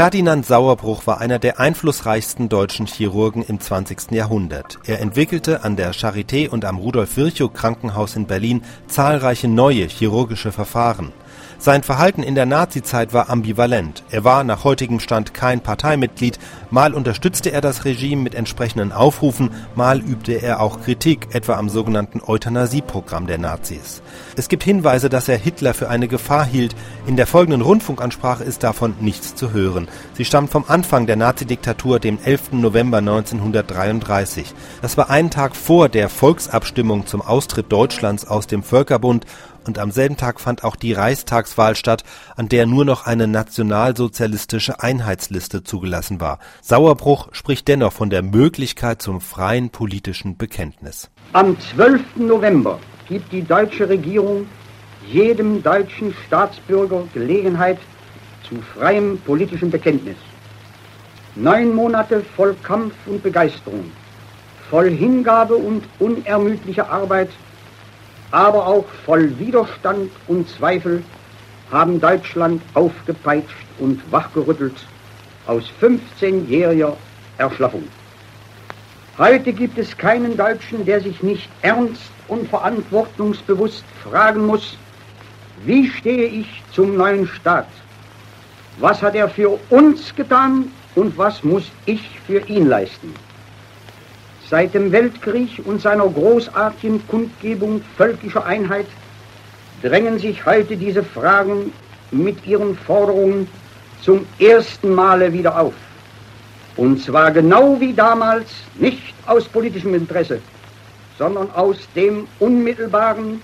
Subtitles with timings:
[0.00, 4.12] Ferdinand Sauerbruch war einer der einflussreichsten deutschen Chirurgen im 20.
[4.12, 4.78] Jahrhundert.
[4.86, 11.12] Er entwickelte an der Charité und am Rudolf-Virchow-Krankenhaus in Berlin zahlreiche neue chirurgische Verfahren.
[11.62, 14.02] Sein Verhalten in der Nazizeit war ambivalent.
[14.10, 16.38] Er war nach heutigem Stand kein Parteimitglied,
[16.70, 21.68] mal unterstützte er das Regime mit entsprechenden Aufrufen, mal übte er auch Kritik, etwa am
[21.68, 24.00] sogenannten Euthanasieprogramm der Nazis.
[24.36, 26.74] Es gibt Hinweise, dass er Hitler für eine Gefahr hielt.
[27.06, 29.86] In der folgenden Rundfunkansprache ist davon nichts zu hören.
[30.14, 32.52] Sie stammt vom Anfang der Nazidiktatur, dem 11.
[32.52, 34.54] November 1933.
[34.80, 39.26] Das war einen Tag vor der Volksabstimmung zum Austritt Deutschlands aus dem Völkerbund
[39.66, 42.04] und am selben Tag fand auch die Reichstagswahl statt,
[42.36, 46.38] an der nur noch eine nationalsozialistische Einheitsliste zugelassen war.
[46.62, 51.10] Sauerbruch spricht dennoch von der Möglichkeit zum freien politischen Bekenntnis.
[51.32, 52.00] Am 12.
[52.16, 52.78] November
[53.08, 54.46] gibt die deutsche Regierung
[55.06, 57.78] jedem deutschen Staatsbürger Gelegenheit
[58.48, 60.16] zu freiem politischen Bekenntnis.
[61.36, 63.90] Neun Monate voll Kampf und Begeisterung,
[64.68, 67.30] voll Hingabe und unermüdlicher Arbeit
[68.30, 71.02] aber auch voll Widerstand und Zweifel
[71.70, 74.86] haben Deutschland aufgepeitscht und wachgerüttelt
[75.46, 76.94] aus 15-jähriger
[77.38, 77.84] Erschlaffung.
[79.18, 84.76] Heute gibt es keinen Deutschen, der sich nicht ernst und verantwortungsbewusst fragen muss,
[85.64, 87.68] wie stehe ich zum neuen Staat?
[88.78, 93.12] Was hat er für uns getan und was muss ich für ihn leisten?
[94.50, 98.86] Seit dem Weltkrieg und seiner großartigen Kundgebung völkischer Einheit
[99.80, 101.72] drängen sich heute diese Fragen
[102.10, 103.46] mit ihren Forderungen
[104.02, 105.74] zum ersten Male wieder auf.
[106.76, 110.40] Und zwar genau wie damals, nicht aus politischem Interesse,
[111.16, 113.40] sondern aus dem unmittelbaren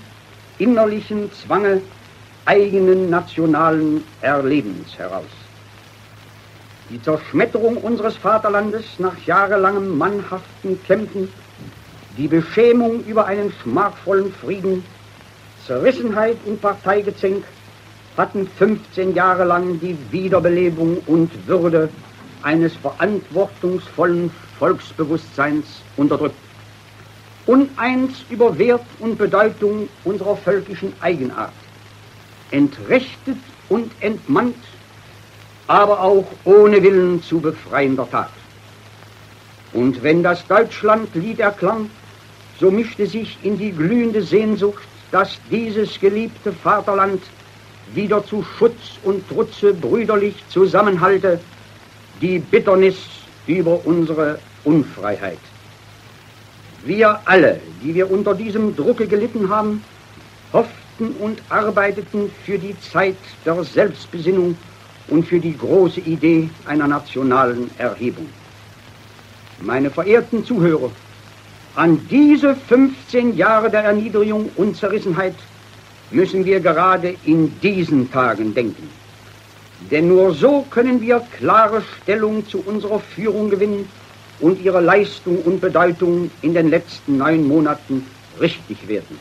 [0.58, 1.82] innerlichen Zwange
[2.46, 5.45] eigenen nationalen Erlebens heraus.
[6.88, 11.28] Die Zerschmetterung unseres Vaterlandes nach jahrelangem mannhaften Kämpfen,
[12.16, 14.84] die Beschämung über einen schmachvollen Frieden,
[15.66, 17.44] Zerrissenheit und Parteigezänk
[18.16, 21.88] hatten 15 Jahre lang die Wiederbelebung und Würde
[22.42, 25.66] eines verantwortungsvollen Volksbewusstseins
[25.96, 26.36] unterdrückt.
[27.46, 31.52] Uneins über Wert und Bedeutung unserer völkischen Eigenart,
[32.52, 34.56] entrechtet und entmannt
[35.66, 38.30] aber auch ohne Willen zu befreiender Tat.
[39.72, 41.90] Und wenn das Deutschlandlied erklang,
[42.58, 47.22] so mischte sich in die glühende Sehnsucht, dass dieses geliebte Vaterland
[47.94, 51.40] wieder zu Schutz und Trutze brüderlich zusammenhalte,
[52.20, 52.96] die Bitternis
[53.46, 55.38] über unsere Unfreiheit.
[56.84, 59.82] Wir alle, die wir unter diesem Drucke gelitten haben,
[60.52, 64.56] hofften und arbeiteten für die Zeit der Selbstbesinnung
[65.08, 68.28] und für die große Idee einer nationalen Erhebung.
[69.60, 70.90] Meine verehrten Zuhörer,
[71.74, 75.34] an diese 15 Jahre der Erniedrigung und Zerrissenheit
[76.10, 78.88] müssen wir gerade in diesen Tagen denken.
[79.90, 83.88] Denn nur so können wir klare Stellung zu unserer Führung gewinnen
[84.40, 88.06] und ihre Leistung und Bedeutung in den letzten neun Monaten
[88.40, 89.18] richtig werden.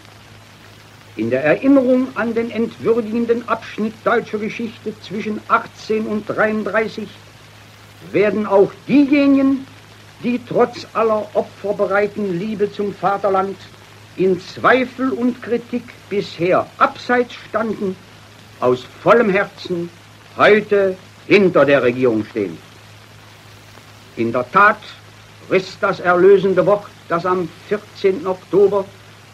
[1.18, 7.08] In der Erinnerung an den entwürdigenden Abschnitt deutscher Geschichte zwischen 18 und 33
[8.12, 9.66] werden auch diejenigen,
[10.24, 13.56] die trotz aller opferbereiten Liebe zum Vaterland
[14.18, 17.96] in Zweifel und Kritik bisher abseits standen,
[18.60, 19.90] aus vollem Herzen
[20.36, 20.98] heute
[21.28, 22.58] hinter der Regierung stehen.
[24.18, 24.82] In der Tat
[25.50, 28.28] riss das erlösende Wort, das am 14.
[28.28, 28.86] Oktober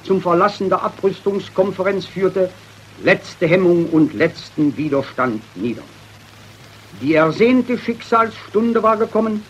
[0.03, 2.49] zum Verlassen der Abrüstungskonferenz führte,
[3.03, 5.83] letzte Hemmung und letzten Widerstand nieder.
[7.01, 9.43] Die ersehnte Schicksalsstunde war gekommen,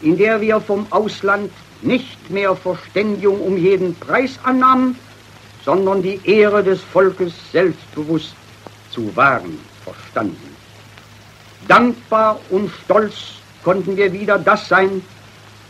[0.00, 1.50] in der wir vom Ausland
[1.82, 4.96] nicht mehr Verständigung um jeden Preis annahmen,
[5.64, 8.34] sondern die Ehre des Volkes selbstbewusst
[8.90, 10.56] zu wahren verstanden.
[11.68, 13.14] Dankbar und stolz
[13.62, 15.02] konnten wir wieder das sein,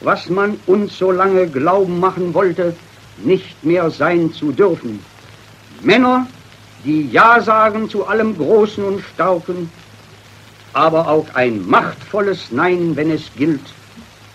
[0.01, 2.77] was man uns so lange glauben machen wollte,
[3.19, 5.05] nicht mehr sein zu dürfen.
[5.83, 6.27] Männer,
[6.85, 9.71] die Ja sagen zu allem Großen und Starken,
[10.73, 13.63] aber auch ein machtvolles Nein, wenn es gilt,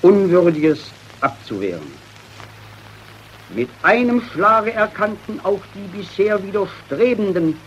[0.02, 0.92] Unwürdiges
[1.22, 1.92] abzuwehren.
[3.50, 7.60] Mit einem Schlage erkannten auch die bisher Widerstrebenden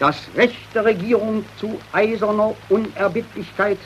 [0.00, 3.78] das Recht der Regierung zu eiserner Unerbittlichkeit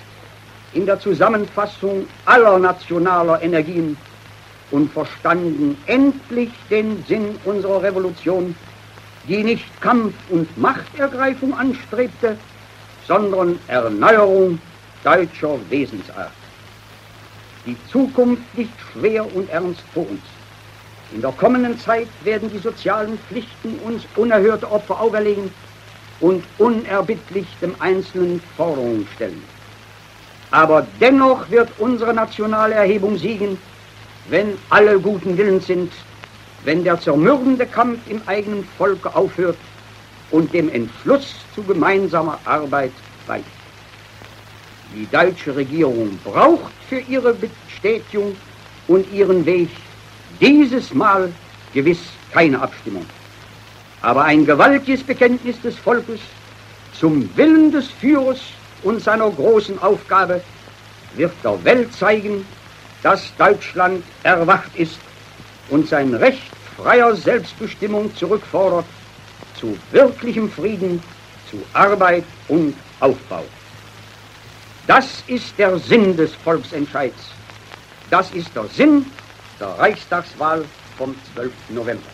[0.73, 3.97] in der Zusammenfassung aller nationaler Energien
[4.71, 8.55] und verstanden endlich den Sinn unserer Revolution,
[9.29, 12.37] die nicht Kampf und Machtergreifung anstrebte,
[13.07, 14.59] sondern Erneuerung,
[15.03, 16.33] deutscher Wesensart.
[17.67, 20.21] Die Zukunft liegt schwer und ernst vor uns.
[21.13, 25.51] In der kommenden Zeit werden die sozialen Pflichten uns unerhörte Opfer auferlegen
[26.21, 29.43] und unerbittlich dem Einzelnen Forderungen stellen.
[30.51, 33.59] Aber dennoch wird unsere nationale Erhebung siegen,
[34.29, 35.93] wenn alle guten Willens sind,
[36.65, 39.59] wenn der zermürbende Kampf im eigenen Volke aufhört
[40.31, 42.93] und dem Entschluss zu gemeinsamer Arbeit
[43.27, 43.45] weicht.
[44.95, 48.37] Die deutsche Regierung braucht für ihre Bestätigung
[48.89, 49.69] und ihren Weg
[50.41, 51.33] dieses Mal
[51.73, 51.99] gewiss
[52.33, 53.05] keine Abstimmung.
[54.03, 56.21] Aber ein gewaltiges Bekenntnis des Volkes
[56.99, 58.41] zum Willen des Führers
[58.83, 60.43] und seiner großen Aufgabe
[61.17, 62.47] wird der Welt zeigen,
[63.05, 64.99] dass Deutschland erwacht ist
[65.69, 68.87] und sein Recht freier Selbstbestimmung zurückfordert
[69.61, 71.03] zu wirklichem Frieden,
[71.51, 73.45] zu Arbeit und Aufbau.
[74.87, 77.31] Das ist der Sinn des Volksentscheids.
[78.11, 79.07] Das ist der Sinn
[79.61, 80.65] der Reichstagswahl
[80.99, 81.53] vom 12.
[81.71, 82.14] November.